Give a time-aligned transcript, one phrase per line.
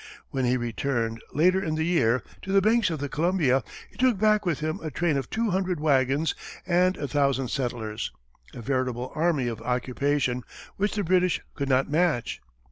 [0.31, 4.17] When he returned, later in the year, to the banks of the Columbia, he took
[4.17, 6.33] back with him a train of two hundred wagons
[6.65, 8.11] and a thousand settlers
[8.55, 10.43] a veritable army of occupation
[10.77, 12.41] which the British could not match.